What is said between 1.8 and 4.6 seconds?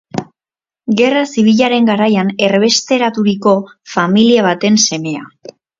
garaian erbesteraturiko familia